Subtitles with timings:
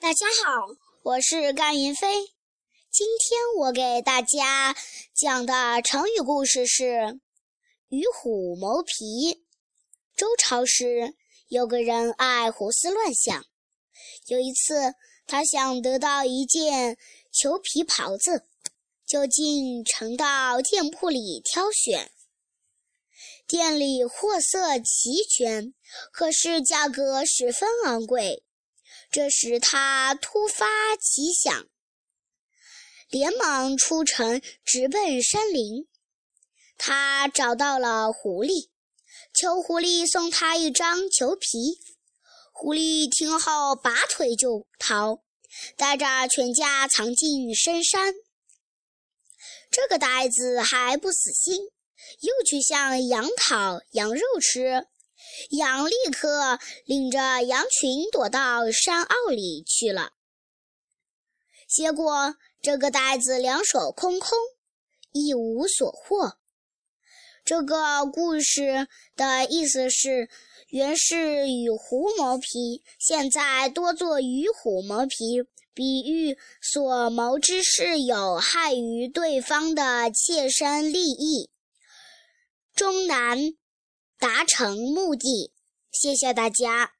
[0.00, 2.08] 大家好，我是甘云飞。
[2.88, 4.76] 今天我给大家
[5.12, 7.18] 讲的成语故事是
[7.90, 9.44] “与虎谋皮”。
[10.16, 11.16] 周朝时，
[11.48, 13.44] 有个人爱胡思乱想。
[14.28, 14.94] 有一次，
[15.26, 16.96] 他想得到一件
[17.32, 18.46] 裘皮袍子，
[19.04, 22.12] 就进城到店铺里挑选。
[23.48, 25.74] 店里货色齐全，
[26.12, 28.44] 可是价格十分昂贵。
[29.10, 30.66] 这时，他突发
[31.00, 31.66] 奇想，
[33.08, 35.88] 连忙出城，直奔山林。
[36.76, 38.68] 他找到了狐狸，
[39.32, 41.80] 求狐狸送他一张裘皮。
[42.52, 45.22] 狐狸听后，拔腿就逃，
[45.76, 48.14] 带着全家藏进深山。
[49.70, 51.56] 这个呆子还不死心，
[52.20, 54.86] 又去向羊讨羊肉吃。
[55.50, 60.12] 羊立刻领着羊群躲到山坳里去了。
[61.68, 64.38] 结果，这个袋子两手空空，
[65.12, 66.38] 一无所获。
[67.44, 70.28] 这个故事的意思是，
[70.68, 75.42] 原是与狐谋皮，现在多做与虎谋皮，
[75.72, 81.50] 比喻所谋之事有害于对方的切身利益，
[82.74, 83.54] 终难。
[84.18, 85.52] 达成目的，
[85.92, 86.97] 谢谢大家。